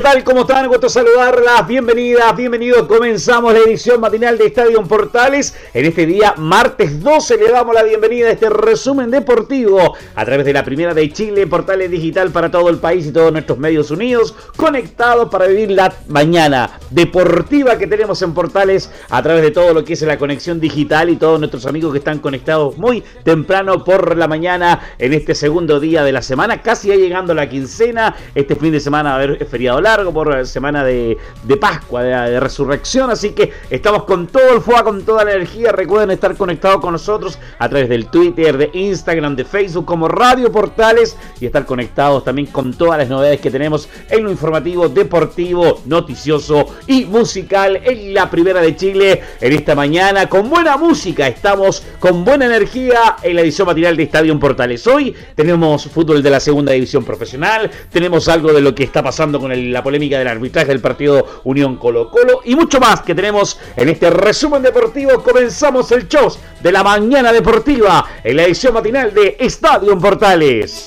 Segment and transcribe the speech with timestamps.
[0.00, 0.24] ¿Qué tal?
[0.24, 0.66] ¿Cómo están?
[0.66, 1.66] Gusto saludarlas.
[1.66, 2.86] Bienvenidas, bienvenidos.
[2.86, 5.54] Comenzamos la edición matinal de Estadio Portales.
[5.74, 10.46] En este día, martes 12, le damos la bienvenida a este resumen deportivo a través
[10.46, 13.90] de la primera de Chile, Portales Digital para todo el país y todos nuestros medios
[13.90, 19.74] unidos, conectados para vivir la mañana deportiva que tenemos en Portales a través de todo
[19.74, 23.84] lo que es la conexión digital y todos nuestros amigos que están conectados muy temprano
[23.84, 28.16] por la mañana en este segundo día de la semana, casi ya llegando la quincena.
[28.34, 31.18] Este fin de semana va a haber feriado largo por la semana de,
[31.60, 33.10] Pascua, de, resurrección.
[33.10, 35.72] Así que estamos con todo el fuego, con toda la energía.
[35.72, 40.52] Recuerden estar conectados con nosotros a través del Twitter, de Instagram, de Facebook como Radio
[40.52, 45.82] Portales y estar conectados también con todas las novedades que tenemos en lo informativo, deportivo,
[45.86, 50.28] noticioso y musical en la primera de Chile en esta mañana.
[50.28, 54.86] Con buena música, estamos con buena energía en la edición matinal de Estadio Portales.
[54.86, 59.40] Hoy tenemos fútbol de la segunda división profesional, tenemos algo de lo que está pasando
[59.40, 63.14] con el la polémica del arbitraje del partido Unión Colo Colo y mucho más que
[63.14, 65.22] tenemos en este resumen deportivo.
[65.22, 66.30] Comenzamos el show
[66.62, 70.86] de la mañana deportiva en la edición matinal de Estadio Portales.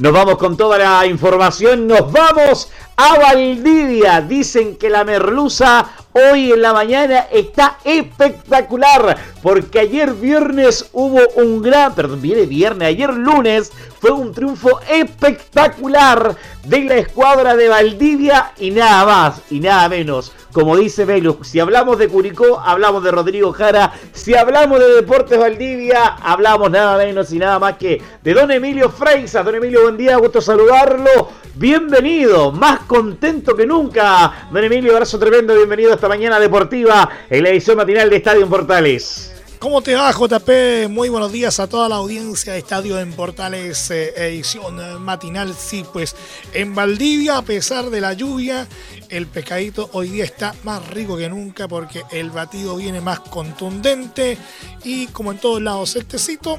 [0.00, 4.22] Nos vamos con toda la información, nos vamos a Valdivia.
[4.22, 9.16] Dicen que la merluza hoy en la mañana está espectacular.
[9.42, 16.36] Porque ayer viernes hubo un gran, perdón, viene viernes, ayer lunes fue un triunfo espectacular
[16.64, 20.32] de la escuadra de Valdivia y nada más y nada menos.
[20.52, 23.92] Como dice Velus, si hablamos de Curicó, hablamos de Rodrigo Jara.
[24.12, 28.90] Si hablamos de Deportes Valdivia, hablamos nada menos y nada más que de Don Emilio
[28.90, 29.42] Freisa.
[29.42, 31.30] Don Emilio, buen día, gusto saludarlo.
[31.54, 34.48] Bienvenido, más contento que nunca.
[34.50, 39.31] Don Emilio, abrazo tremendo, bienvenido esta mañana deportiva en la edición matinal de Estadio Portales.
[39.62, 40.88] ¿Cómo te va, JP?
[40.90, 45.54] Muy buenos días a toda la audiencia de Estadio en Portales, eh, edición matinal.
[45.54, 46.16] Sí, pues
[46.52, 48.66] en Valdivia, a pesar de la lluvia,
[49.08, 54.36] el pescadito hoy día está más rico que nunca porque el batido viene más contundente
[54.82, 56.58] y, como en todos lados, el tecito,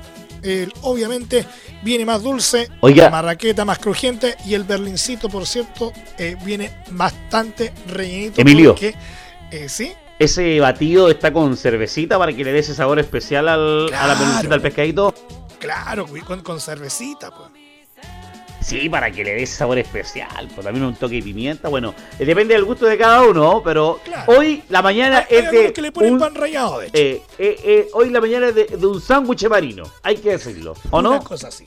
[0.83, 1.45] obviamente,
[1.83, 7.73] viene más dulce, la marraqueta más crujiente y el berlincito, por cierto, eh, viene bastante
[7.85, 8.39] rellenito.
[8.39, 8.71] Emilio.
[8.71, 8.95] Porque,
[9.51, 9.91] eh, ¿Sí?
[10.19, 14.15] Ese batido está con cervecita para que le dé ese sabor especial al, a la
[14.15, 15.13] pelucita al pescadito.
[15.59, 17.49] Claro, con, con cervecita, pues.
[18.61, 21.67] Sí, para que le dé ese sabor especial, pues también un toque de pimienta.
[21.67, 25.73] Bueno, eh, depende del gusto de cada uno, pero hoy la mañana es de.
[25.73, 26.97] que le ponen pan rallado, de hecho.
[26.97, 31.01] Eh, eh, hoy la mañana es de, de un sándwich marino, hay que decirlo, ¿o
[31.01, 31.11] no?
[31.11, 31.65] Una cosa así.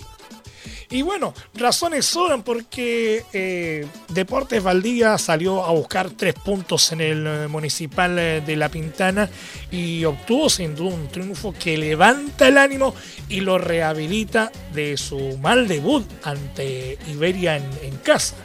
[0.91, 7.27] Y bueno, razones sobran porque eh, Deportes Valdivia salió a buscar tres puntos en el
[7.27, 9.29] eh, municipal eh, de La Pintana
[9.73, 12.95] y obtuvo sin duda un triunfo que levanta el ánimo
[13.29, 18.37] y lo rehabilita de su mal debut ante Iberia en, casa.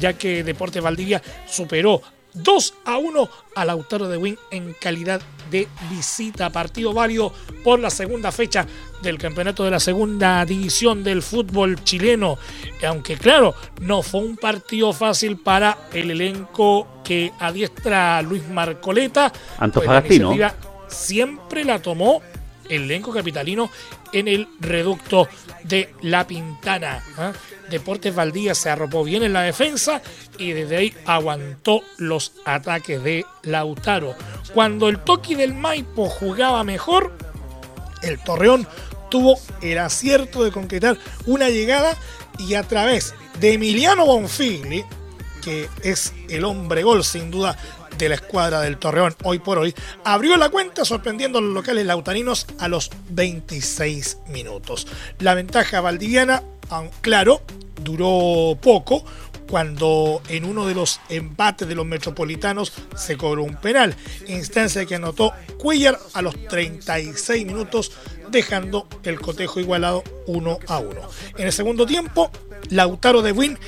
[0.00, 2.02] ya que Deportes Valdivia superó
[2.34, 5.20] 2 a 1 a Lautaro de Win en calidad
[5.50, 6.50] de visita.
[6.50, 7.32] Partido válido
[7.62, 8.66] por la segunda fecha
[9.02, 12.38] del campeonato de la segunda división del fútbol chileno.
[12.86, 19.32] Aunque claro, no fue un partido fácil para el elenco que adiestra Luis Marcoleta.
[19.58, 20.34] Antofagastino.
[20.88, 22.22] siempre la tomó
[22.68, 23.70] elenco capitalino
[24.12, 25.28] en el reducto
[25.64, 27.02] de La Pintana.
[27.18, 27.32] ¿ah?
[27.70, 30.02] Deportes Valdía se arropó bien en la defensa
[30.38, 34.14] y desde ahí aguantó los ataques de Lautaro.
[34.54, 37.16] Cuando el Toki del Maipo jugaba mejor,
[38.02, 38.66] el Torreón
[39.10, 40.96] tuvo el acierto de concretar
[41.26, 41.96] una llegada
[42.38, 44.84] y a través de Emiliano Bonfigli,
[45.42, 47.56] que es el hombre gol sin duda
[48.08, 49.74] la escuadra del Torreón hoy por hoy,
[50.04, 54.86] abrió la cuenta sorprendiendo a los locales lautarinos a los 26 minutos.
[55.18, 56.42] La ventaja valdiviana,
[57.00, 57.42] claro,
[57.82, 59.04] duró poco,
[59.52, 63.94] cuando en uno de los empates de los metropolitanos se cobró un penal,
[64.26, 67.92] instancia que anotó Cuellar a los 36 minutos,
[68.30, 71.00] dejando el cotejo igualado 1 a 1.
[71.36, 72.30] En el segundo tiempo,
[72.70, 73.58] Lautaro de Win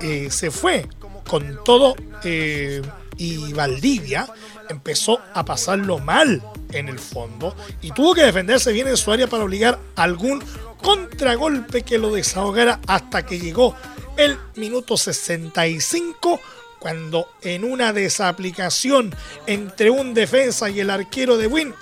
[0.00, 0.86] eh, se fue
[1.28, 1.94] con todo
[2.24, 2.80] eh,
[3.16, 4.26] y Valdivia
[4.68, 9.26] empezó a pasarlo mal en el fondo y tuvo que defenderse bien en su área
[9.26, 10.42] para obligar algún
[10.82, 13.74] contragolpe que lo desahogara hasta que llegó
[14.16, 16.40] el minuto 65
[16.78, 19.14] cuando en una desaplicación
[19.46, 21.74] entre un defensa y el arquero de Win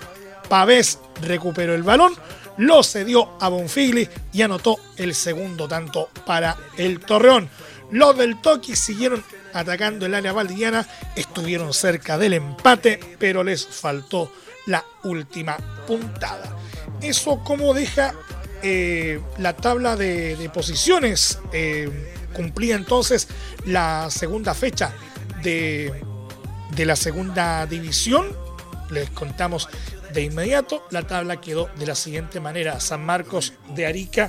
[0.49, 2.15] Pavés recuperó el balón,
[2.59, 7.49] lo cedió a Bonfigli y anotó el segundo tanto para el Torreón.
[7.91, 14.33] Los del Toki siguieron atacando el área valdiviana, estuvieron cerca del empate, pero les faltó
[14.67, 15.57] la última
[15.87, 16.57] puntada.
[17.01, 18.15] Eso como deja
[18.63, 21.39] eh, la tabla de, posiciones.
[21.53, 21.91] Eh,
[22.33, 23.29] cumplía entonces
[23.67, 24.95] la segunda fecha
[25.43, 25.93] de,
[26.75, 28.37] de la segunda división.
[28.91, 29.69] Les contamos
[30.13, 30.87] de inmediato.
[30.91, 32.79] La tabla quedó de la siguiente manera.
[32.81, 34.29] San Marcos de Arica,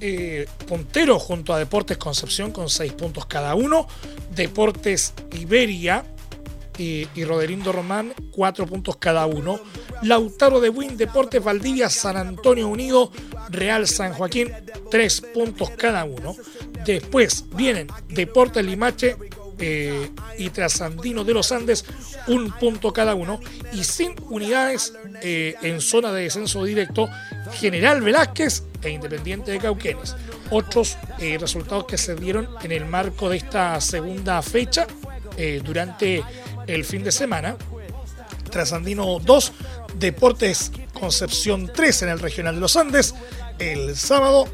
[0.00, 3.86] eh, puntero junto a Deportes Concepción con seis puntos cada uno.
[4.34, 6.04] Deportes Iberia
[6.76, 9.60] y, y Roderindo Román, cuatro puntos cada uno.
[10.02, 13.10] Lautaro de Win, Deportes Valdivia, San Antonio Unido,
[13.50, 14.52] Real San Joaquín,
[14.90, 16.36] tres puntos cada uno.
[16.84, 19.16] Después vienen Deportes Limache,
[19.60, 21.84] eh, y Trasandino de los Andes,
[22.28, 23.40] un punto cada uno.
[23.72, 27.08] Y sin unidades eh, en zona de descenso directo,
[27.52, 30.16] General Velázquez e Independiente de Cauquenes.
[30.50, 34.86] Otros eh, resultados que se dieron en el marco de esta segunda fecha
[35.64, 36.24] durante
[36.66, 37.56] el fin de semana.
[38.50, 39.52] Trasandino 2,
[39.94, 43.14] Deportes Concepción 3 en el Regional de los Andes.
[43.60, 44.48] El sábado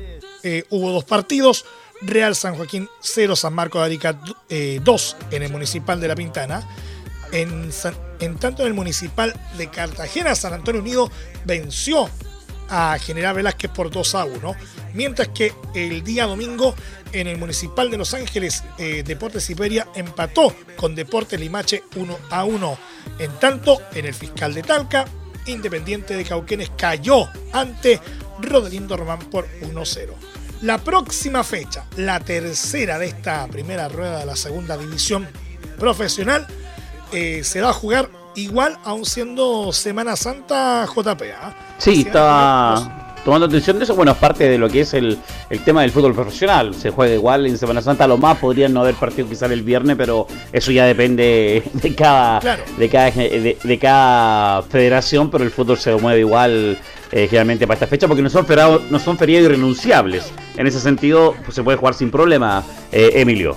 [0.69, 1.65] hubo dos partidos.
[2.07, 4.19] Real San Joaquín 0, San Marco de Arica 2
[4.49, 4.81] eh,
[5.31, 6.69] en el Municipal de La Pintana.
[7.33, 7.71] En,
[8.39, 11.11] tanto en el Municipal de Cartagena, San Antonio Unido
[11.45, 12.09] venció
[12.69, 14.57] a General Velázquez por 2 a 1.
[14.95, 16.75] Mientras que el día domingo
[17.13, 22.45] en el Municipal de Los Ángeles, eh, Deportes Iberia empató con Deportes Limache 1 a
[22.45, 22.79] 1.
[23.19, 25.05] En tanto, en el Fiscal de Talca,
[25.47, 28.01] Independiente de Cauquenes cayó ante
[28.41, 30.15] Rodelindo Román por 1 0.
[30.63, 35.29] La próxima fecha, la tercera de esta primera rueda de la segunda división
[35.79, 36.47] profesional,
[37.13, 41.23] eh, se va a jugar igual aún siendo Semana Santa JP.
[41.41, 41.55] ¿ah?
[41.79, 43.95] Sí, está tomando atención de eso.
[43.95, 45.19] Bueno, es parte de lo que es el,
[45.65, 46.75] tema del fútbol profesional.
[46.75, 48.07] Se juega igual en Semana Santa.
[48.07, 52.41] Lo más podrían no haber partido quizás el viernes, pero eso ya depende de cada,
[52.79, 55.31] de, cada de cada federación.
[55.31, 56.79] Pero el fútbol se mueve igual
[57.13, 60.33] eh, generalmente para esta fecha, porque no son, feriados, no son feriados irrenunciables.
[60.57, 63.57] En ese sentido, pues, se puede jugar sin problema, eh, Emilio.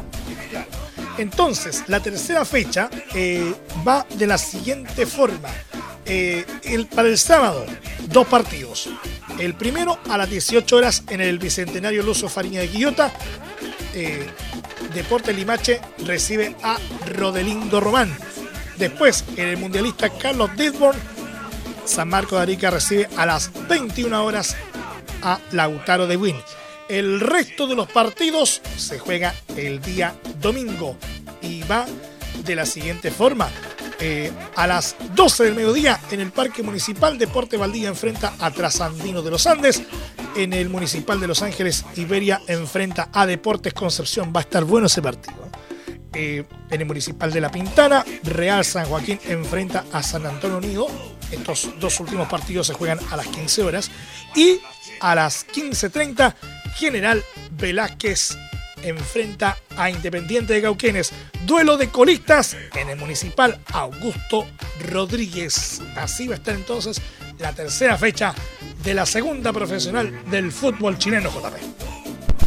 [1.17, 3.53] Entonces, la tercera fecha eh,
[3.87, 5.49] va de la siguiente forma.
[6.05, 7.65] el, para el sábado,
[8.07, 8.89] dos partidos.
[9.37, 13.11] El primero a las 18 horas en el Bicentenario Luso Fariña de Quillota.
[14.93, 16.77] Deporte Limache recibe a
[17.13, 18.15] Rodelindo Román.
[18.77, 20.97] Después, el mundialista Carlos Disborn
[21.87, 24.55] San Marco de Arica recibe a las 21 horas
[25.23, 26.35] a Lautaro de Win.
[26.89, 30.97] El resto de los partidos se juega el día domingo
[31.41, 31.85] y va
[32.43, 33.49] de la siguiente forma.
[33.99, 39.21] Eh, a las 12 del mediodía en el Parque Municipal Deporte Valdivia enfrenta a Trasandino
[39.21, 39.81] de los Andes.
[40.35, 44.31] En el Municipal de Los Ángeles, Iberia enfrenta a Deportes Concepción.
[44.35, 45.49] Va a estar bueno ese partido.
[46.13, 50.87] Eh, en el Municipal de La Pintana, Real San Joaquín enfrenta a San Antonio Unido.
[51.31, 53.89] Estos dos últimos partidos se juegan a las 15 horas.
[54.35, 54.59] Y
[54.99, 56.35] a las 15.30,
[56.75, 58.37] General Velázquez
[58.89, 61.11] enfrenta a Independiente de Cauquenes.
[61.45, 64.45] Duelo de colistas en el Municipal Augusto
[64.89, 65.81] Rodríguez.
[65.95, 67.01] Así va a estar entonces
[67.39, 68.33] la tercera fecha
[68.83, 71.87] de la segunda profesional del fútbol chileno JP.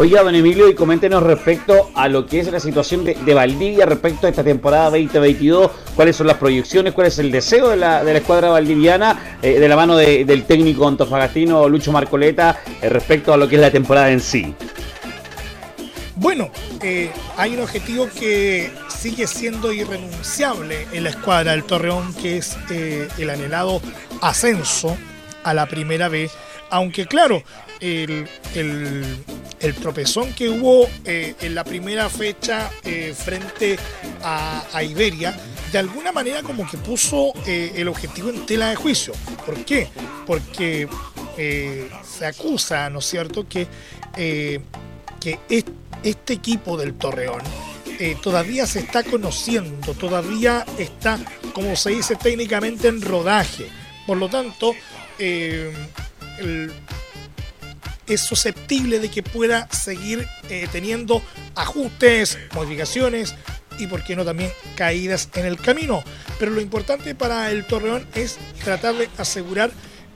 [0.01, 4.27] Oiga, don Emilio, y coméntenos respecto a lo que es la situación de, Valdivia respecto
[4.27, 8.49] a esta temporada 2022, cuáles son las proyecciones, cuál es el deseo de la, escuadra
[8.49, 13.57] valdiviana, eh, de la mano del técnico antofagastino Lucho Marcoleta, eh, respecto a lo que
[13.57, 14.55] es la temporada en sí.
[16.21, 16.51] Bueno,
[16.83, 22.57] eh, hay un objetivo que sigue siendo irrenunciable en la escuadra del Torreón, que es
[22.69, 23.81] el anhelado
[24.21, 24.97] ascenso
[25.43, 26.31] a la primera vez.
[26.69, 27.43] Aunque claro,
[27.81, 28.29] el,
[29.61, 33.79] el tropezón que hubo eh, en la primera fecha eh, frente
[34.23, 35.37] a, Iberia,
[35.71, 39.13] de alguna manera como que puso eh, el objetivo en tela de juicio.
[39.45, 39.89] ¿Por qué?
[40.27, 40.89] Porque
[42.05, 43.67] se acusa, ¿no es cierto?, que,
[44.15, 47.43] que este equipo del Torreón
[48.23, 51.19] todavía se está conociendo, todavía está,
[51.53, 53.67] como se dice técnicamente, en rodaje.
[54.07, 54.75] Por lo tanto,
[55.19, 56.73] el,
[58.07, 61.23] es susceptible de que pueda seguir eh, teniendo
[61.55, 63.35] ajustes, modificaciones
[63.79, 66.03] y, por qué no, también caídas en el camino.
[66.39, 69.71] Pero lo importante para el Torreón es tratar de asegurar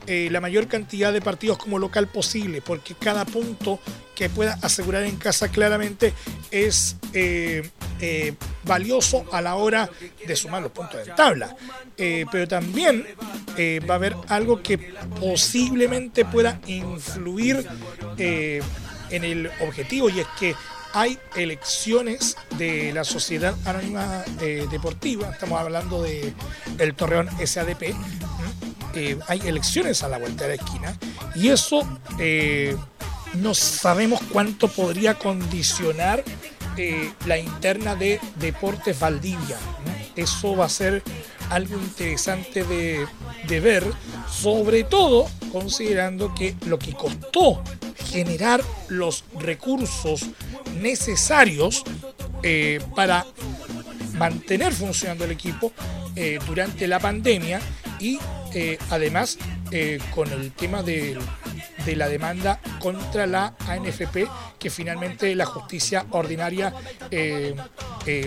[0.07, 3.79] eh, la mayor cantidad de partidos como local posible, porque cada punto
[4.15, 6.13] que pueda asegurar en casa claramente
[6.51, 7.69] es eh,
[7.99, 8.33] eh,
[8.63, 9.89] valioso a la hora
[10.25, 11.55] de sumar los puntos de tabla.
[11.97, 13.05] pero también
[13.89, 14.77] va a haber algo que
[15.19, 17.67] posiblemente pueda influir
[18.17, 20.55] en el objetivo y es que
[20.93, 24.23] hay elecciones de la Sociedad Anónima
[24.71, 26.33] Deportiva, estamos hablando de
[26.95, 27.93] Torreón SADP,
[28.95, 30.97] eh, hay elecciones a la vuelta de la esquina
[31.35, 31.85] y eso
[32.17, 32.75] eh,
[33.33, 36.23] no sabemos cuánto podría condicionar
[36.77, 39.57] eh, la interna de Deportes Valdivia.
[40.15, 41.03] Eso va a ser
[41.49, 43.05] algo interesante de,
[43.47, 43.83] de, ver,
[44.31, 47.61] sobre todo considerando que lo que costó
[48.11, 50.25] generar los recursos
[50.79, 51.83] necesarios
[52.95, 53.25] para
[54.13, 55.73] mantener funcionando el equipo
[56.47, 57.59] durante la pandemia
[57.99, 58.19] y
[58.57, 59.37] eh, además
[59.69, 61.19] eh, con el tema de,
[61.87, 66.73] la demanda contra la ANFP, que finalmente la justicia ordinaria
[67.11, 67.53] eh,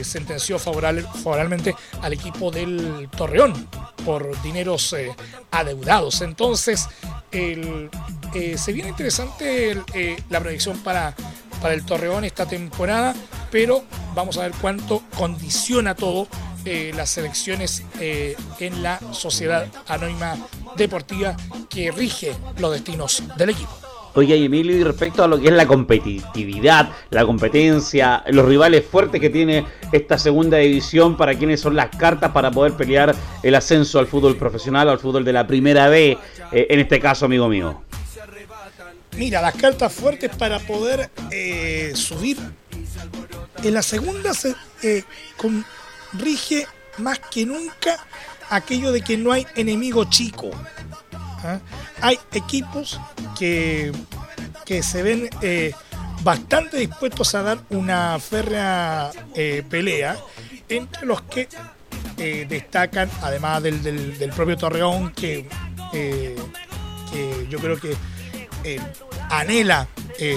[0.03, 3.69] sentenció favorablemente al equipo del Torreón
[4.05, 4.95] por dineros
[5.51, 6.21] adeudados.
[6.21, 6.87] Entonces,
[7.33, 9.83] se viene interesante
[10.29, 11.17] la predicción para,
[11.63, 13.15] para el Torreón esta temporada,
[13.51, 13.83] pero
[14.15, 16.29] vamos a ver cuánto condiciona todo
[16.71, 20.37] eh, las elecciones eh, en la sociedad anónima
[20.77, 21.35] deportiva
[21.71, 23.71] que rige los destinos del equipo.
[24.13, 29.19] Oye, Emilio, y respecto a lo que es la competitividad, la competencia, los rivales fuertes
[29.19, 33.99] que tiene esta segunda división, para quienes son las cartas para poder pelear el ascenso
[33.99, 36.19] al fútbol profesional, al fútbol de la primera B,
[36.53, 37.81] eh, en este caso, amigo mío.
[39.17, 41.09] Mira, las cartas fuertes para poder
[41.95, 42.37] subir.
[43.65, 44.55] En la segunda se,
[45.39, 45.65] con
[46.13, 46.67] rige
[46.99, 48.05] más que nunca
[48.51, 50.51] aquello de que no hay enemigo chico.
[51.13, 51.61] ¿ah?
[52.01, 53.01] Hay equipos
[53.39, 53.93] que,
[54.65, 55.73] que se ven eh,
[56.23, 60.17] bastante dispuestos a dar una férrea eh, pelea,
[60.69, 61.49] entre los que
[62.17, 65.49] eh, destacan, además del, del, propio Torreón, que,
[65.93, 66.37] que
[67.49, 67.97] yo creo que
[69.31, 69.89] anhela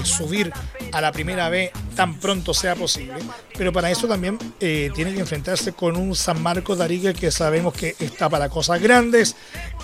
[0.03, 0.53] subir
[0.91, 3.15] a la primera vez tan pronto sea posible,
[3.57, 7.73] pero para eso también eh, tiene que enfrentarse con un San Marcos de que sabemos
[7.73, 9.35] que está para cosas grandes,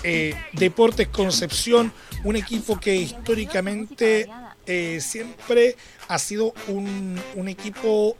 [0.02, 1.92] eh, Deportes Concepción,
[2.24, 4.28] un equipo que históricamente
[4.66, 5.76] eh, siempre
[6.08, 8.16] ha sido un, equipo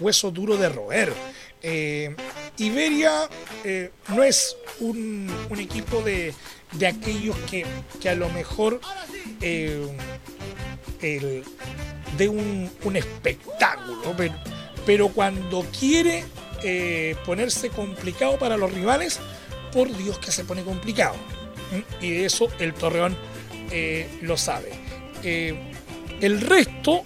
[0.00, 1.12] hueso duro de roer.
[2.58, 3.28] Iberia
[4.08, 6.34] no es un, equipo de,
[6.84, 7.64] aquellos que,
[8.00, 8.80] que, a lo mejor
[9.40, 9.90] el,
[12.16, 14.14] de un, espectáculo,
[14.84, 16.24] pero, cuando quiere
[16.62, 19.20] eh, ponerse complicado para los rivales,
[19.72, 21.16] por Dios que se pone complicado.
[22.00, 23.16] Y de eso el Torreón
[23.70, 24.72] eh, lo sabe.
[25.22, 25.54] Eh,
[26.20, 27.02] el resto,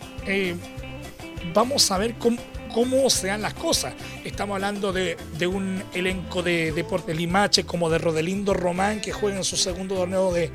[1.54, 2.38] vamos a ver cómo,
[2.72, 3.94] cómo se dan las cosas.
[4.24, 9.44] Estamos hablando de, un elenco de Deportes Limache como de Rodelindo Román que juega en
[9.44, 10.50] su segundo torneo de,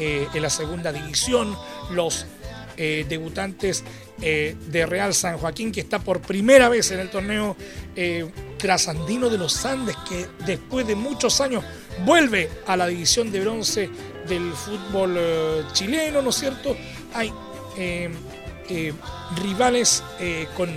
[0.00, 1.56] en la segunda división.
[1.90, 2.26] Los
[2.80, 3.82] eh, debutantes
[4.22, 7.56] eh, de Real San Joaquín, que está por primera vez en el torneo
[7.96, 11.64] eh, trasandino de los Andes, que después de muchos años
[12.04, 13.90] vuelve a la división de bronce
[14.28, 16.76] del fútbol chileno, ¿no es cierto?
[17.14, 17.32] Hay
[19.42, 20.04] rivales
[20.56, 20.68] con,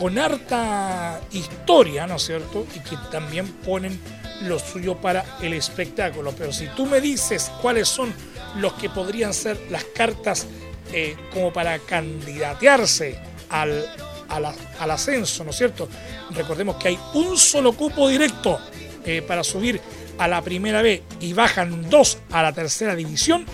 [0.00, 2.66] con harta historia, ¿no es cierto?
[2.74, 4.00] Y que también ponen
[4.40, 6.32] lo suyo para el espectáculo.
[6.32, 8.10] Pero si tú me dices cuáles son
[8.56, 10.46] los que podrían ser las cartas
[10.94, 13.18] eh, como para candidatearse
[13.50, 13.84] al,
[14.30, 15.86] al, ascenso, ¿no es cierto?
[16.30, 18.58] Recordemos que hay un solo cupo directo
[19.04, 19.82] eh, para subir
[20.16, 23.44] a la primera B y bajan dos a la tercera división.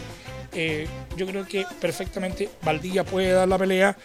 [0.53, 0.87] Eh,
[1.17, 3.97] yo creo que perfectamente Valdivia puede dar la pelea.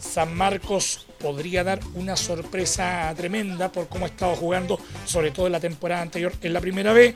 [0.00, 5.52] San Marcos podría dar una sorpresa tremenda por cómo ha estado jugando, sobre todo en
[5.52, 7.14] la temporada anterior en la primera B.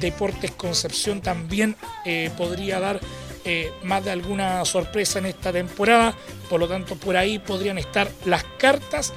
[0.00, 1.76] Deportes Concepción también
[2.36, 3.00] podría dar
[3.50, 6.14] eh, más de alguna sorpresa en esta temporada.
[6.50, 9.14] Por lo tanto, por ahí podrían estar las cartas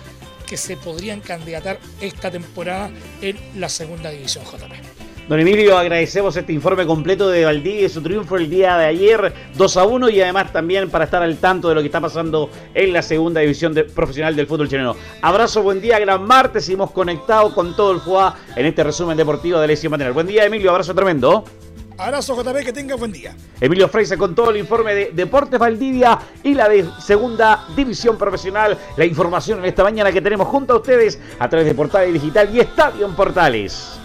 [0.47, 5.00] que se podrían candidatar esta temporada en la segunda división JP.
[5.27, 9.33] Don Emilio, agradecemos este informe completo de Valdivia y su triunfo el día de ayer,
[9.55, 12.49] 2 a 1, y además también para estar al tanto de lo que está pasando
[12.73, 14.95] en la segunda división profesional del fútbol chileno.
[15.21, 19.59] Abrazo, buen día, gran martes, seguimos conectados con todo el FUA en este resumen deportivo
[19.59, 20.13] de Lesión Material.
[20.13, 21.45] Buen día, Emilio, abrazo tremendo.
[21.97, 23.35] Abrazo JB, que tenga buen día.
[23.61, 28.75] Emilio Freise con todo el informe de Deportes Valdivia y la de Segunda División Profesional.
[28.97, 32.49] La información en esta mañana que tenemos junto a ustedes a través de Portales Digital
[32.53, 34.00] y Estadio en Portales.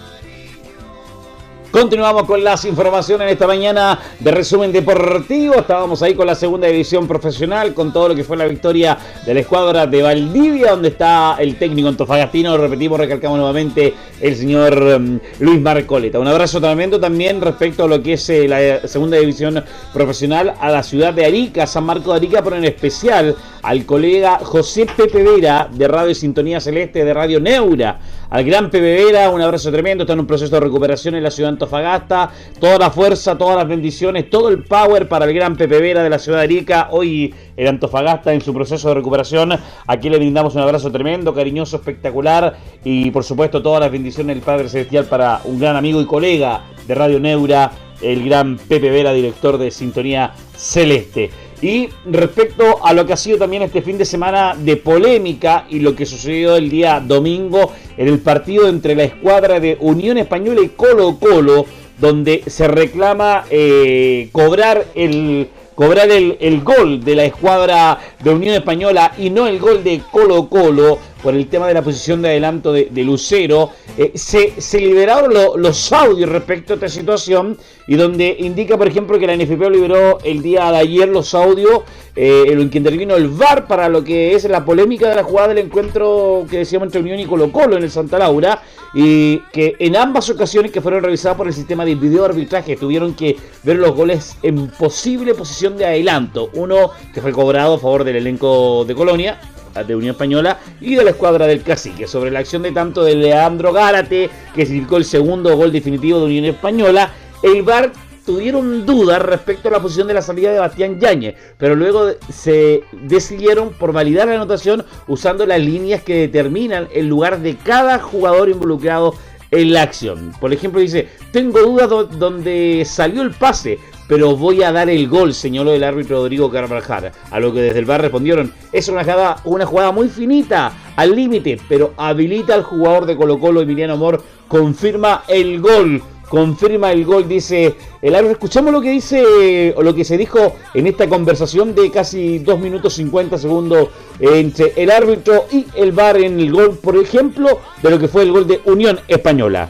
[1.70, 5.56] Continuamos con las informaciones esta mañana de resumen deportivo.
[5.56, 8.96] Estábamos ahí con la segunda división profesional, con todo lo que fue la victoria
[9.26, 12.56] de la escuadra de Valdivia, donde está el técnico antofagastino.
[12.56, 16.18] Repetimos, recalcamos nuevamente el señor mm, Luis Marcoleta.
[16.18, 20.70] Un abrazo tremendo también respecto a lo que es eh, la segunda división profesional a
[20.70, 25.24] la ciudad de Arica, San Marco de Arica, pero en especial al colega José Pepe
[25.24, 27.98] Vera de Radio Sintonía Celeste de Radio Neura.
[28.30, 30.04] Al gran Pepe Vera, un abrazo tremendo.
[30.04, 32.30] Está en un proceso de recuperación en la ciudad de Antofagasta.
[32.60, 36.10] Toda la fuerza, todas las bendiciones, todo el power para el gran Pepe Vera de
[36.10, 36.88] la ciudad de Arica.
[36.92, 39.58] Hoy el Antofagasta en su proceso de recuperación.
[39.88, 42.56] Aquí le brindamos un abrazo tremendo, cariñoso, espectacular.
[42.84, 46.62] Y por supuesto, todas las bendiciones del Padre Celestial para un gran amigo y colega
[46.86, 51.45] de Radio Neura, el gran Pepe Vera, director de Sintonía Celeste.
[51.62, 55.80] Y respecto a lo que ha sido también este fin de semana de polémica y
[55.80, 60.60] lo que sucedió el día domingo en el partido entre la escuadra de Unión Española
[60.62, 61.64] y Colo Colo,
[61.98, 69.12] donde se reclama eh, cobrar el cobrar el, gol de la escuadra de Unión Española
[69.18, 72.72] y no el gol de Colo Colo por el tema de la posición de adelanto
[72.72, 77.56] de, Lucero, eh, se, liberaron los audios respecto a esta situación
[77.86, 81.82] y donde indica, por ejemplo, que la NFP liberó el día de ayer los audios
[82.14, 85.48] eh, en que intervino el VAR para lo que es la polémica de la jugada
[85.48, 88.62] del encuentro que decíamos entre Unión y Colo Colo en el Santa Laura
[88.94, 93.14] y que en ambas ocasiones que fueron revisadas por el sistema de video arbitraje tuvieron
[93.14, 96.50] que ver los goles en posible posición de adelanto.
[96.54, 99.38] Uno que fue cobrado a favor del elenco de Colonia
[99.84, 103.14] de Unión Española y de la escuadra del Cacique sobre la acción de tanto de
[103.14, 107.10] Leandro Gárate que significó el segundo gol definitivo de Unión Española
[107.42, 107.92] el VAR
[108.26, 112.82] tuvieron dudas respecto a la posición de la salida de Bastián Yáñez, pero luego se
[112.92, 118.48] decidieron por validar la anotación usando las líneas que determinan el lugar de cada jugador
[118.48, 119.14] involucrado
[119.52, 120.32] en la acción.
[120.40, 125.34] Por ejemplo, dice, tengo dudas donde salió el pase, pero voy a dar el gol,
[125.34, 127.12] señaló el árbitro Rodrigo Carvajal.
[127.30, 131.14] A lo que desde el bar respondieron, es una jugada, una jugada muy finita, al
[131.14, 137.04] límite, pero habilita al jugador de Colo Colo, Emiliano Amor, confirma el gol confirma el
[137.04, 138.32] gol, dice el árbitro.
[138.32, 142.58] Escuchamos lo que dice o lo que se dijo en esta conversación de casi 2
[142.58, 143.88] minutos 50 segundos
[144.18, 148.22] entre el árbitro y el VAR en el gol, por ejemplo, de lo que fue
[148.22, 149.68] el gol de Unión Española.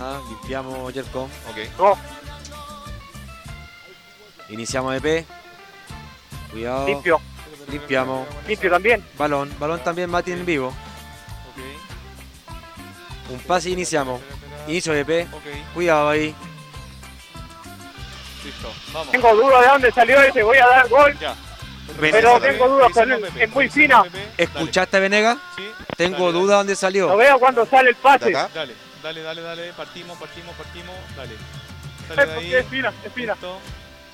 [0.00, 1.22] Ah, limpiamos Jerko.
[1.22, 1.96] Ok.
[4.52, 5.24] Iniciamos EP.
[6.50, 6.86] Cuidado.
[6.86, 7.20] Limpio.
[7.70, 8.28] Limpiamos.
[8.46, 9.04] Limpio también.
[9.16, 9.50] Balón.
[9.58, 10.74] Balón también Mati en vivo.
[13.30, 14.20] Un pase y iniciamos.
[14.68, 15.26] Inicio EP.
[15.72, 16.34] Cuidado ahí.
[18.44, 19.10] Listo, vamos.
[19.10, 21.18] Tengo duda de dónde salió ese, voy a dar gol.
[21.18, 21.34] Ya.
[21.98, 22.90] Pero tengo dudas,
[23.38, 24.02] es muy fina.
[24.36, 25.38] ¿Escuchaste, Venega?
[25.56, 25.70] Sí.
[25.96, 27.08] Tengo duda dónde salió.
[27.08, 28.32] Lo veo cuando sale el pase.
[28.32, 29.72] Dale, dale, dale, dale.
[29.72, 30.94] Partimos, partimos, partimos.
[31.16, 31.36] Dale.
[32.08, 33.36] Sale Es fina, es fina.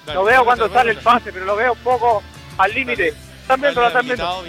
[0.07, 2.23] Lo veo cuando sale el pase, pero lo veo un poco
[2.57, 3.15] al límite.
[3.43, 4.45] Están viendo, la están viendo.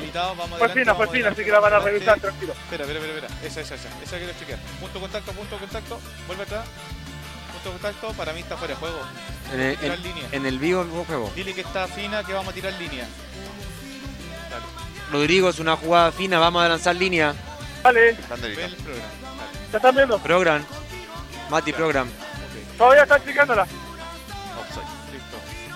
[0.58, 2.52] Fue fina, fue fina, así que la van a revisar, tranquilo.
[2.52, 3.90] Espera, espera, espera, Esa, esa, esa.
[4.04, 4.60] Esa quiero chequear.
[4.80, 6.00] Punto contacto, punto contacto.
[6.28, 6.66] Vuelve atrás.
[7.54, 9.00] Punto contacto, para mí está fuera de juego.
[9.54, 10.28] En el, en, línea.
[10.32, 11.32] en el vivo juego.
[11.36, 13.08] Dile que está fina, que vamos a tirar línea.
[14.50, 14.66] Dale.
[15.12, 17.34] Rodrigo, es una jugada fina, vamos a lanzar línea.
[17.84, 18.10] Dale.
[18.10, 19.08] El programa.
[19.72, 20.20] ¿Ya están viendo?
[20.20, 20.66] Program.
[21.50, 22.10] Mati, program.
[22.78, 23.06] Todavía
[24.70, 25.70] están checándola.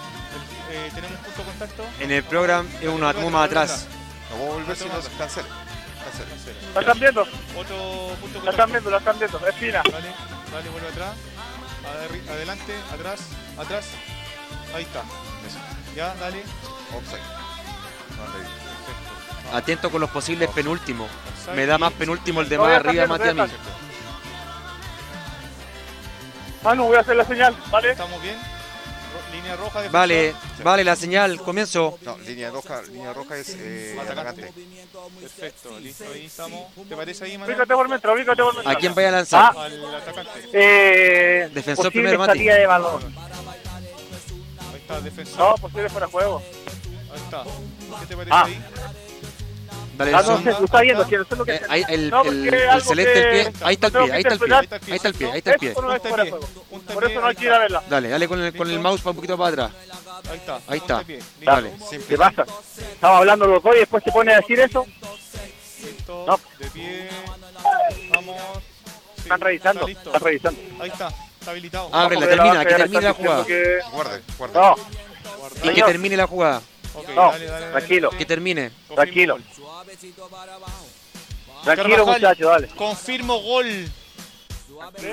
[0.72, 1.84] Eh, tenemos punto contacto.
[2.00, 3.88] En el programa es una más atrás.
[4.30, 5.48] No a volver si nos cancela.
[6.04, 6.60] Cancela.
[6.74, 7.22] ¿La están viendo?
[7.22, 9.48] Otro punto La están viendo, la están viendo.
[9.48, 9.82] Es fina.
[9.92, 10.14] Vale,
[10.52, 11.14] vale, vuelve atrás.
[12.32, 13.20] Adelante, atrás,
[13.58, 13.86] atrás.
[14.76, 15.04] Ahí está.
[15.96, 16.44] Ya, dale.
[16.96, 17.22] Offside.
[19.54, 21.10] Atento con los posibles penúltimos.
[21.56, 23.42] Me da más penúltimo el de más arriba, Mati a mí.
[26.64, 27.92] Ah, no, voy a hacer la señal, ¿vale?
[27.92, 28.53] ¿Estamos bien?
[29.34, 31.98] Línea roja de Vale, vale, la señal, comienzo.
[32.04, 34.54] No, línea roja, línea roja es eh, atacante.
[35.20, 36.72] Perfecto, listo, ahí estamos.
[36.88, 37.56] ¿Te parece ahí, Manuel?
[37.58, 38.72] Ubícate por metro, ubícate por metro.
[38.72, 39.54] ¿A quién vaya a lanzar?
[39.56, 40.32] Ah, Al atacante.
[40.54, 42.44] Eh, defensor primero, Mati.
[42.44, 43.04] de balón.
[44.72, 45.40] Ahí está, defensor.
[45.40, 46.42] No, posible fuera juego.
[47.12, 47.44] Ahí está.
[48.00, 48.46] ¿Qué te parece ah.
[48.46, 48.64] ahí?
[49.98, 52.52] Dale, ah, no sé, está viendo, quiero sé lo que eh, ahí, el, no, el,
[52.52, 55.14] el, celeste el pie, ahí está el pie, ahí está el pie, ahí está el
[55.14, 55.74] pie, ahí está el pie.
[56.94, 57.84] Por eso no hay que ir a verla.
[57.88, 59.72] Dale, dale con el, con el mouse para un poquito para atrás.
[60.30, 60.60] Ahí está.
[60.68, 61.04] Ahí está.
[61.42, 61.74] Dale.
[62.08, 62.46] ¿Qué pasa?
[62.78, 64.86] Estaba hablando los dos y después se pone a decir eso.
[66.10, 66.40] No.
[66.58, 67.10] De pie.
[68.14, 68.42] Vamos.
[69.18, 70.62] Están revisando, están revisando.
[70.82, 71.08] Ahí está,
[71.40, 71.90] está habilitado.
[71.94, 73.46] Ábrela, termina, que termine la jugada.
[73.92, 74.60] Guarde, guarde.
[74.60, 74.76] No.
[75.64, 76.62] Y que termine la jugada.
[76.96, 78.10] Okay, no, dale, dale, tranquilo.
[78.12, 78.72] Que termine.
[78.94, 79.38] Tranquilo.
[81.64, 82.68] Tranquilo, muchacho, dale.
[82.76, 83.90] Confirmo gol.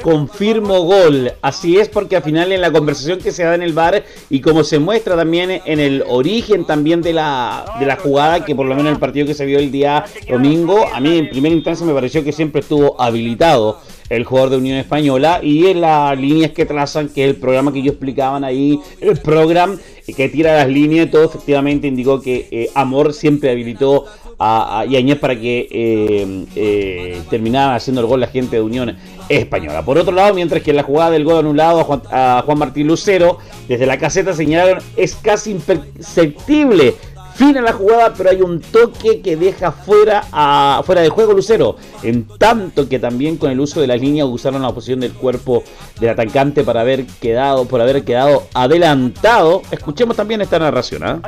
[0.03, 1.33] confirmo gol.
[1.43, 4.40] Así es porque al final en la conversación que se da en el bar y
[4.40, 8.66] como se muestra también en el origen también de la, de la jugada, que por
[8.66, 11.55] lo menos en el partido que se vio el día domingo, a mí en primera
[11.55, 16.18] instancia me pareció que siempre estuvo habilitado el jugador de Unión Española y en las
[16.18, 19.77] líneas que trazan, que es el programa que yo explicaban ahí, el programa
[20.16, 24.07] que tira las líneas, todo efectivamente indicó que eh, Amor siempre habilitó
[24.40, 28.96] a, a para que eh, eh, terminara haciendo el gol la gente de Unión
[29.29, 29.85] Española.
[29.85, 32.59] Por otro lado, mientras que en la jugada del gol anulado a Juan, a Juan
[32.59, 36.94] Martín Lucero, desde la caseta señalaron es casi imperceptible
[37.40, 41.76] fina la jugada, pero hay un toque que deja fuera, a, fuera de juego Lucero.
[42.03, 45.64] En tanto que también con el uso de las líneas usaron la posición del cuerpo
[45.98, 49.62] del atacante para haber quedado, por haber quedado adelantado.
[49.70, 51.03] Escuchemos también esta narración.
[51.03, 51.18] ¿eh?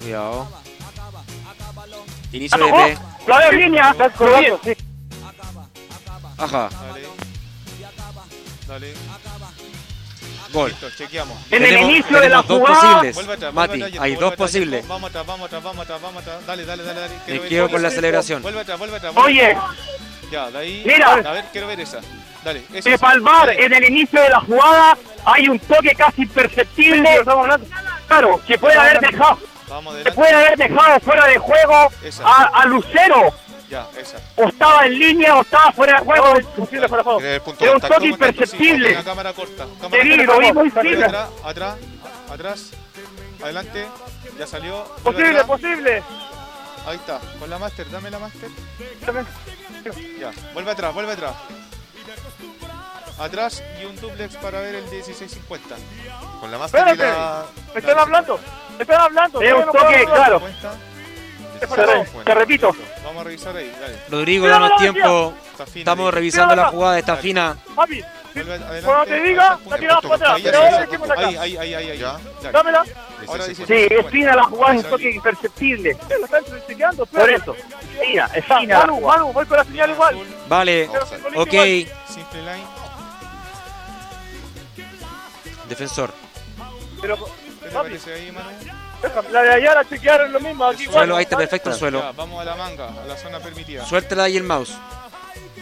[0.00, 0.48] Cuidado.
[2.32, 3.94] Inicio de La de línea.
[6.36, 6.68] Ajá.
[6.68, 7.06] Dale.
[8.66, 9.25] Dale.
[10.56, 10.70] Gol.
[10.70, 11.36] Listo, chequeamos.
[11.50, 13.00] En el inicio de la dos jugada.
[13.02, 13.18] posibles.
[13.28, 14.88] Atrás, Mati, atrás, hay dos atrás, posibles.
[14.88, 16.46] Vamos atrás, vamos atrás, vamos atrás, vamos atrás.
[16.46, 17.00] Dale, dale, dale.
[17.00, 17.14] dale.
[17.14, 18.40] Me Quiero ver- quedo con la aceleración.
[18.42, 19.12] Vuelve atrás, vuelve atrás.
[19.16, 19.54] Oye.
[20.32, 20.82] Ya, de ahí.
[20.86, 21.12] Mira.
[21.12, 22.00] A ver, quiero ver esa.
[22.42, 22.62] Dale.
[22.72, 22.98] esa de.
[22.98, 23.64] Palmar, Dale.
[23.66, 27.20] en el inicio de la jugada hay un toque casi imperceptible.
[28.08, 29.38] Claro, que puede haber dejado,
[29.68, 30.12] Vamos adelante.
[30.16, 31.90] puede haber dejado fuera de juego
[32.24, 33.34] a, a Lucero.
[33.68, 34.18] Ya, esa.
[34.36, 36.40] O estaba en línea o estaba fuera de juego.
[36.56, 37.74] Posible fuera de juego.
[37.74, 39.02] Un toque imperceptible.
[39.04, 39.66] cámara corta.
[39.80, 41.04] Cámara imposible.
[41.04, 41.76] Atrás, atrás,
[42.30, 42.70] atrás.
[43.42, 43.86] Adelante.
[44.38, 44.84] Ya salió.
[45.02, 46.02] Posible, posible.
[46.86, 47.18] Ahí está.
[47.38, 48.48] Con la master, dame la master.
[50.20, 51.34] Ya, vuelve atrás, vuelve atrás.
[53.18, 55.74] Atrás y un duplex para ver el 1650.
[56.40, 57.18] Con la master Espérate.
[57.18, 57.46] la...
[57.74, 58.40] Me están hablando.
[58.76, 59.40] Me están hablando.
[59.40, 60.42] Es un toque, claro.
[61.60, 61.66] Te,
[62.24, 62.70] te repito.
[63.04, 63.96] Vamos a revisar ahí, dale.
[64.10, 65.34] Rodrigo, danos tiempo.
[65.74, 67.22] Estamos revisando la jugada, está Dale.
[67.22, 67.56] fina.
[67.74, 68.02] Papi,
[68.84, 70.40] cuando te diga, la tiramos para atrás.
[70.42, 71.26] Pero ahí, ahora ahí, decimos acá.
[71.26, 72.04] ahí, ahí, ahí, ahí.
[72.52, 72.84] Dámela.
[72.84, 72.92] Sí,
[73.50, 74.10] es 50.
[74.10, 75.96] fina la jugada, es un toque imperceptible.
[76.18, 77.56] Lo están chequeando, Por eso.
[78.00, 78.78] Fina, es fina.
[78.80, 80.16] Manu, Manu, voy con la señal igual.
[80.48, 80.88] Vale,
[81.34, 81.50] ok.
[82.08, 82.66] Simple line.
[85.68, 86.12] Defensor.
[87.00, 88.50] Pero, ¿Qué te parece ahí, Manu?
[89.32, 90.64] La de allá la chequearon lo mismo.
[90.66, 90.98] Aquí igual.
[90.98, 92.12] Suelo, ahí está perfecto el Ya, suelo.
[92.14, 93.84] vamos a la manga, a la zona permitida.
[93.84, 94.74] Suéltala ahí el mouse.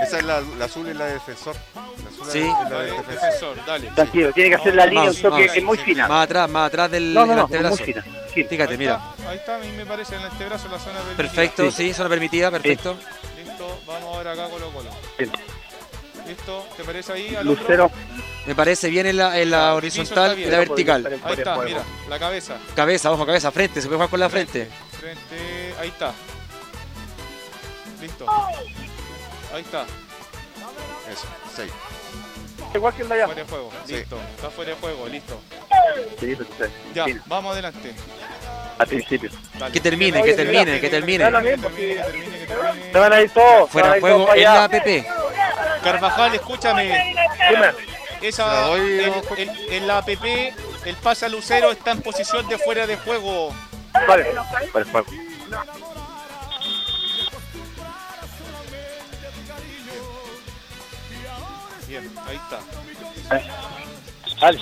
[0.01, 1.55] Esa es la, la azul y la de defensor.
[1.75, 2.39] La azul Sí.
[2.41, 3.15] es la de defensor.
[3.15, 3.91] defensor, dale.
[3.95, 6.09] Tranquilo, tiene que hacer la línea, un toque es muy fina.
[6.09, 7.77] Más atrás, más atrás del No, no, no, antebrazo.
[7.77, 8.03] muy fina.
[8.03, 8.47] fina.
[8.49, 9.01] Fíjate, Ahí mira.
[9.17, 11.17] está, Ahí está, a mí me parece en el antebrazo la zona permitida.
[11.17, 12.97] Perfecto, sí, zona permitida, perfecto.
[13.45, 14.91] Listo, vamos ahora acá Colo Colo.
[15.19, 15.31] Sí.
[16.27, 17.91] Listo, ¿te parece ahí al otro?
[18.47, 21.21] Me parece bien en la, en la Ya, horizontal y la vertical.
[21.25, 22.57] Ahí está, mira, la cabeza.
[22.77, 24.69] Cabeza, ojo, cabeza, frente, se puede jugar con la frente.
[25.01, 26.13] Frente, ahí está.
[28.01, 28.27] Listo.
[29.55, 29.85] Ahí está,
[31.11, 31.73] Eso, seis.
[32.75, 33.27] Igual que el de allá.
[33.27, 33.71] fuera de juego.
[33.87, 33.95] Sí.
[33.95, 35.41] Listo, está fuera de juego, listo.
[36.21, 36.65] Sí, sí, sí.
[36.95, 37.95] Ya, vamos adelante.
[38.79, 39.31] Al principio.
[39.59, 39.73] Dale.
[39.73, 41.25] Que termine, que termine, que termine.
[41.25, 43.71] Se van a ir todos.
[43.71, 45.07] Fuera de juego en la APP.
[45.83, 47.15] Carvajal, escúchame.
[48.25, 49.03] Esa, doy,
[49.69, 50.25] en, la APP,
[50.87, 53.55] el pase a Lucero está en posición de fuera de juego.
[54.09, 54.33] Vale,
[54.73, 55.07] vale, vale.
[61.87, 62.61] Bien, ahí está.
[64.41, 64.61] Dale.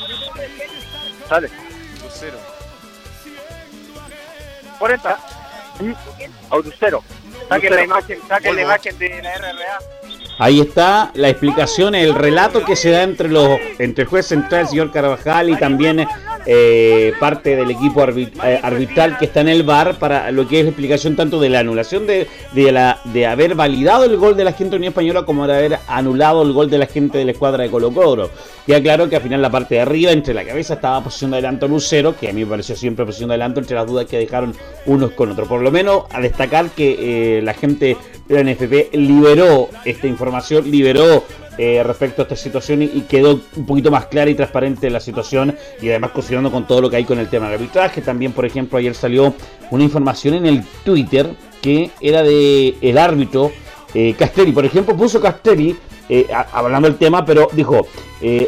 [1.30, 1.50] Dale.
[2.02, 2.38] Lucero.
[4.80, 5.18] 40.
[6.50, 7.04] A Lucero.
[7.48, 10.01] Saquen la imagen, saquen la imagen de la RRA.
[10.42, 14.62] Ahí está la explicación, el relato que se da entre los entre el juez central,
[14.62, 16.04] el señor Carvajal, y también
[16.44, 20.64] eh, parte del equipo eh, arbitral que está en el bar para lo que es
[20.64, 24.72] la explicación tanto de la anulación de, de, haber validado el gol de la gente
[24.72, 27.62] de Unión Española como de haber anulado el gol de la gente de la escuadra
[27.62, 28.28] de Colo Colo.
[28.66, 31.36] Queda claro que al final la parte de arriba, entre la cabeza, estaba posición de
[31.36, 34.18] adelanto Lucero, que a mí me pareció siempre posición de adelanto, entre las dudas que
[34.18, 34.54] dejaron
[34.86, 35.46] unos con otros.
[35.46, 37.96] Por lo menos a destacar que eh, la gente
[38.32, 41.24] la NFP liberó esta información, liberó
[41.58, 45.54] eh, respecto a esta situación y, quedó un poquito más clara y transparente la situación
[45.82, 48.00] y además considerando con todo lo que hay con el tema del arbitraje.
[48.00, 49.34] También, por ejemplo, ayer salió
[49.70, 51.28] una información en el Twitter
[51.60, 53.52] que era de el árbitro
[53.92, 54.52] eh, Castelli.
[54.52, 55.76] Por ejemplo, puso Castelli
[56.08, 57.86] eh, hablando del tema, pero dijo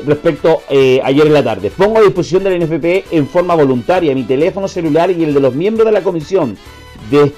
[0.07, 4.69] respecto ayer en la tarde, pongo a disposición del NFP en forma voluntaria mi teléfono
[4.69, 6.57] celular y el de los miembros de la comisión
[7.11, 7.33] de,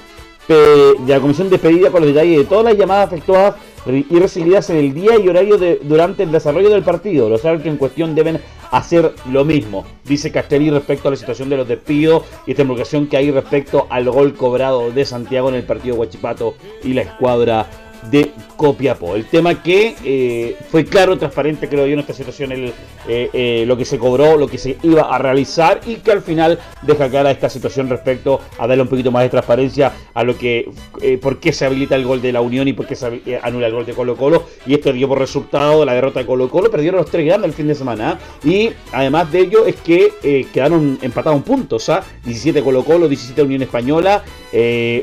[0.54, 3.54] de la comisión despedida con los detalles de todas las llamadas efectuadas
[3.86, 7.28] y recibidas en el día y horario de, durante el desarrollo del partido.
[7.28, 11.56] Los árbitros en cuestión deben hacer lo mismo, dice Castelli respecto a la situación de
[11.56, 12.64] los despidos y esta
[13.08, 17.68] que hay respecto al gol cobrado de Santiago en el partido Huachipato y la escuadra
[18.10, 19.16] de Copiapó.
[19.16, 22.72] El tema que eh, fue claro, transparente, creo yo, en esta situación, el,
[23.08, 26.22] eh, eh, lo que se cobró, lo que se iba a realizar y que al
[26.22, 30.36] final deja clara esta situación respecto a darle un poquito más de transparencia a lo
[30.36, 30.70] que,
[31.20, 33.72] por qué se habilita el gol de la Unión y por qué se anula el
[33.72, 34.44] gol de Colo Colo.
[34.66, 37.54] Y esto dio por resultado la derrota de Colo Colo, perdieron los tres grandes el
[37.54, 38.18] fin de semana.
[38.42, 42.02] Y además de ello es que quedaron empatados en puntos, ¿ah?
[42.24, 44.24] 17 Colo Colo, 17 Unión Española,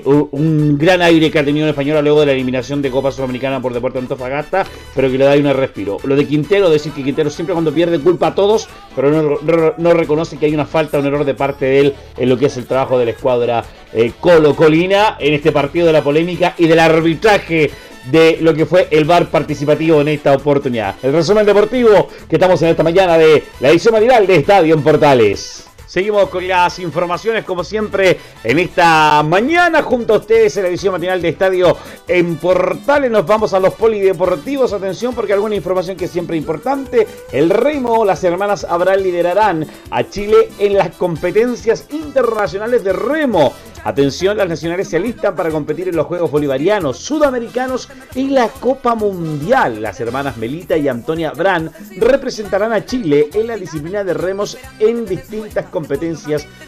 [0.06, 3.12] un, un gran aire que ha tenido Unión Española luego de la eliminación de Copa
[3.12, 5.98] Sudamericana por Deportes Antofagasta, pero que le da un respiro.
[6.04, 9.40] Lo de Quintero, decir que Quintero siempre cuando pierde culpa a todos, pero
[9.78, 12.48] no, reconoce que hay una falta, un error de parte de él en lo que
[12.48, 13.64] es el trabajo de la escuadra
[13.94, 17.70] eh, Colo Colina en este partido de la polémica y del arbitraje
[18.12, 20.96] de lo que fue el bar participativo en esta oportunidad.
[21.04, 24.84] El resumen deportivo que estamos en esta mañana de la edición matinal de Estadio en
[24.84, 25.73] Portales.
[25.86, 30.94] Seguimos con las informaciones, como siempre, en esta mañana, junto a ustedes en la edición
[30.94, 33.12] matinal de Estadio en Portales.
[33.12, 34.74] Nos vamos a los polideportivos.
[34.74, 37.08] Atención, porque alguna información que es siempre importante.
[37.32, 43.54] El Remo, las hermanas Abral liderarán a Chile en las competencias internacionales de remo.
[43.86, 48.96] Atención, las nacionales se alistan para competir en los Juegos Bolivarianos, Sudamericanos y la Copa
[48.96, 49.82] Mundial.
[49.82, 55.06] Las hermanas Melita y Antonia Brand representarán a Chile en la disciplina de remos en
[55.06, 55.83] distintas competencias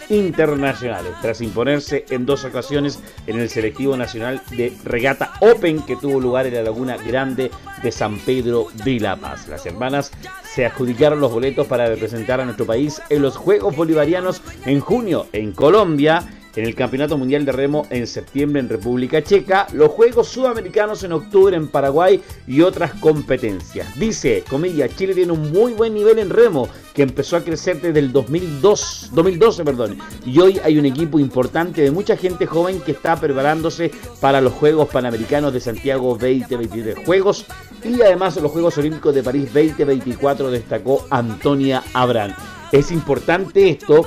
[0.09, 6.19] internacionales, tras imponerse en dos ocasiones en el selectivo nacional de regata Open que tuvo
[6.19, 7.51] lugar en la Laguna Grande
[7.81, 9.47] de San Pedro de La Paz.
[9.47, 10.11] Las hermanas
[10.43, 15.27] se adjudicaron los boletos para representar a nuestro país en los Juegos Bolivarianos en junio
[15.33, 16.23] en Colombia
[16.55, 21.11] en el Campeonato Mundial de Remo en septiembre en República Checa, los Juegos Sudamericanos en
[21.11, 23.97] octubre en Paraguay y otras competencias.
[23.99, 27.99] Dice, comilla, Chile tiene un muy buen nivel en remo que empezó a crecer desde
[27.99, 32.93] el 2002, 2012 perdón, y hoy hay un equipo importante de mucha gente joven que
[32.93, 33.91] está preparándose
[34.21, 37.45] para los Juegos Panamericanos de Santiago 2023 Juegos
[37.83, 42.35] y además los Juegos Olímpicos de París 2024 destacó Antonia Abrán.
[42.71, 44.05] Es importante esto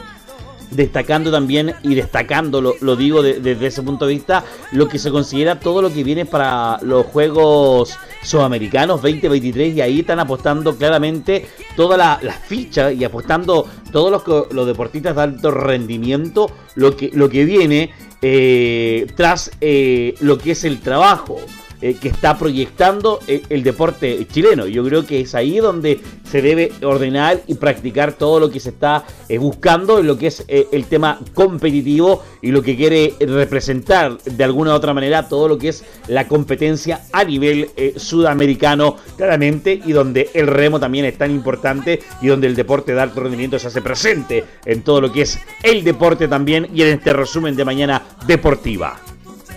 [0.70, 5.60] destacando también y destacando, lo, digo desde ese punto de vista, lo que se considera
[5.60, 12.22] todo lo que viene para los Juegos Sudamericanos 2023 y ahí están apostando claramente todas
[12.22, 17.44] las fichas y apostando todos los, los deportistas de alto rendimiento lo que, lo que
[17.44, 21.38] viene eh, tras eh, lo que es el trabajo.
[21.80, 24.66] Eh, que está proyectando eh, el deporte chileno.
[24.66, 28.70] Yo creo que es ahí donde se debe ordenar y practicar todo lo que se
[28.70, 34.18] está eh, buscando en lo que es el tema competitivo y lo que quiere representar
[34.18, 39.80] de alguna u otra manera todo lo que es la competencia a nivel sudamericano claramente
[39.84, 43.58] y donde el remo también es tan importante y donde el deporte de alto rendimiento
[43.58, 47.54] se hace presente en todo lo que es el deporte también y en este resumen
[47.54, 49.00] de mañana deportiva.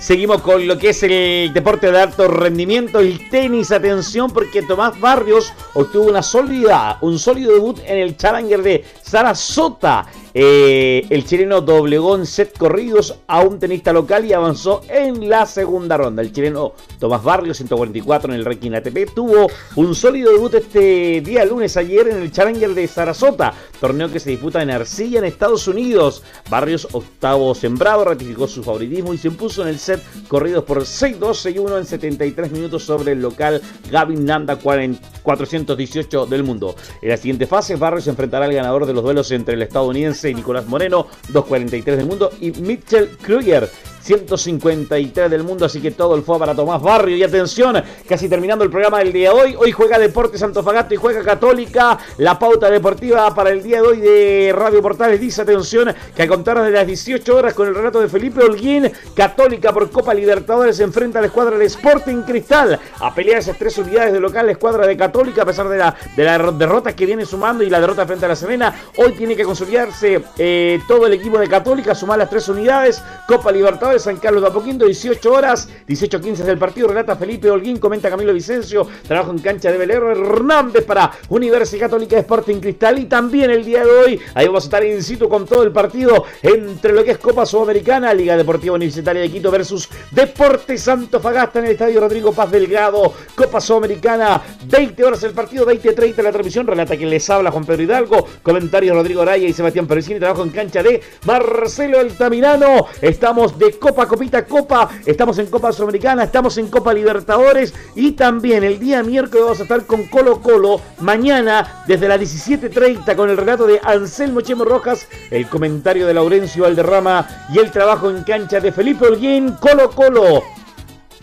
[0.01, 3.71] Seguimos con lo que es el deporte de alto rendimiento, el tenis.
[3.71, 10.07] Atención, porque Tomás Barrios obtuvo una sólida, un sólido debut en el Challenger de Sarasota
[10.33, 15.45] eh, el chileno doblegó en set corridos a un tenista local y avanzó en la
[15.45, 16.21] segunda ronda.
[16.21, 21.43] El chileno Tomás Barrios, 144 en el ranking ATP, tuvo un sólido debut este día
[21.43, 25.67] lunes ayer en el Challenger de Sarasota, torneo que se disputa en Arcilla, en Estados
[25.67, 26.23] Unidos.
[26.49, 31.19] Barrios, octavo sembrado, ratificó su favoritismo y se impuso en el set corridos por 6-2,
[31.19, 36.75] 6-1 en 73 minutos sobre el local Gavin Nanda 418 del mundo.
[37.01, 40.65] En la siguiente fase, Barrios enfrentará al ganador de los duelos entre el estadounidense Nicolás
[40.67, 43.69] Moreno, 2.43 del mundo, y Mitchell Kruger,
[44.01, 47.15] 153 del mundo, así que todo el fue para Tomás Barrio.
[47.15, 49.55] Y atención, casi terminando el programa del día de hoy.
[49.57, 51.97] Hoy juega Deportes Antofagasta y juega Católica.
[52.17, 56.27] La pauta deportiva para el día de hoy de Radio Portales dice, atención, que a
[56.27, 60.77] contar de las 18 horas con el relato de Felipe Holguín, Católica por Copa Libertadores
[60.77, 62.79] se enfrenta a la escuadra del Sporting Cristal.
[62.99, 65.95] A pelear esas tres unidades de local, la escuadra de Católica, a pesar de la,
[66.15, 68.73] de la derrota que viene sumando y la derrota frente a la Serena.
[68.97, 73.01] Hoy tiene que consolidarse eh, todo el equipo de Católica, sumar las tres unidades.
[73.27, 78.09] Copa Libertadores San Carlos de Apoquindo, 18 horas, 18.15 del partido, relata Felipe Holguín, comenta
[78.09, 82.99] Camilo Vicencio, trabajo en cancha de Belero Hernández para Universidad Católica de Sporting Cristal.
[82.99, 85.71] Y también el día de hoy, ahí vamos a estar in situ con todo el
[85.71, 90.89] partido entre lo que es Copa Sudamericana, Liga Deportiva Universitaria de Quito versus Deportes
[91.21, 96.31] Fagasta en el Estadio Rodrigo Paz Delgado, Copa Sudamericana, 20 horas el partido, 20.30 la
[96.31, 100.41] transmisión, relata quien les habla Juan Pedro Hidalgo, comentarios Rodrigo Araya y Sebastián Perecini, trabajo
[100.41, 104.89] en cancha de Marcelo Altamirano, estamos de Copa, Copita, Copa.
[105.05, 109.63] Estamos en Copa Sudamericana, estamos en Copa Libertadores y también el día miércoles vamos a
[109.63, 110.81] estar con Colo Colo.
[111.01, 116.63] Mañana desde las 17.30 con el relato de Anselmo Chemo Rojas, el comentario de Laurencio
[116.63, 119.55] Valderrama y el trabajo en cancha de Felipe Holguín.
[119.59, 120.41] Colo Colo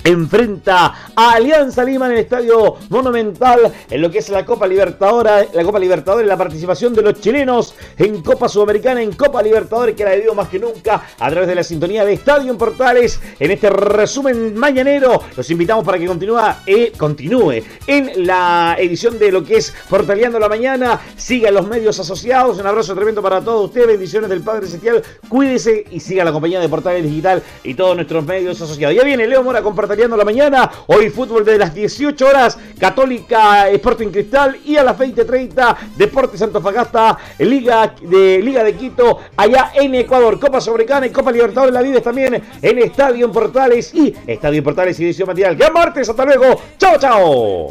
[0.04, 5.48] enfrenta a Alianza Lima en el Estadio Monumental en lo que es la Copa Libertadores,
[5.52, 10.04] la Copa Libertadores, la participación de los chilenos en Copa Sudamericana, en Copa Libertadores, que
[10.04, 13.20] la debido más que nunca a través de la sintonía de Estadio en Portales.
[13.38, 19.32] En este resumen mañanero, los invitamos para que continúe, eh, continúe en la edición de
[19.32, 21.00] lo que es Portaleando la Mañana.
[21.16, 22.58] Siga los medios asociados.
[22.58, 23.88] Un abrazo tremendo para todos ustedes.
[23.88, 25.02] Bendiciones del Padre Celestial.
[25.28, 28.94] Cuídese y siga la compañía de Portales Digital y todos nuestros medios asociados.
[28.94, 30.70] Ya viene Leo Mora con la mañana.
[30.86, 37.16] Hoy fútbol de las 18 horas, Católica Sporting Cristal y a las 20.30 Deportes Antofagasta,
[37.38, 40.38] Liga de, Liga de Quito, allá en Ecuador.
[40.38, 45.04] Copa Sobrecana y Copa Libertadores la Vida también en Estadio Portales y Estadio Portales y
[45.04, 45.56] Edición Material.
[45.56, 46.08] ¡Gran martes!
[46.08, 46.60] ¡Hasta luego!
[46.76, 47.68] ¡Chao, chao!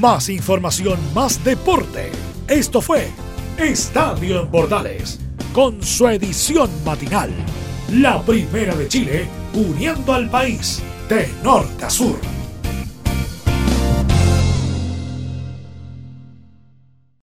[0.00, 2.10] Más información, más deporte.
[2.48, 3.08] Esto fue
[3.56, 5.20] Estadio en Portales
[5.52, 7.30] con su edición matinal.
[7.92, 12.39] La primera de Chile uniendo al país de norte a sur.